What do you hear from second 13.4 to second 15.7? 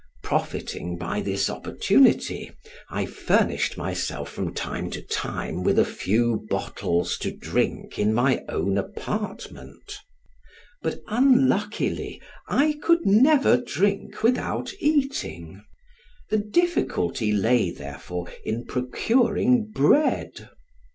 drink without eating;